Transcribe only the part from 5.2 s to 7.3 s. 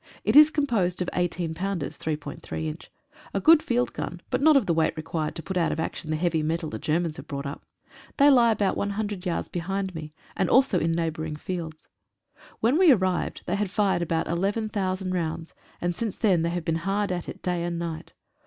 to put out of action the heavy metal the Germans have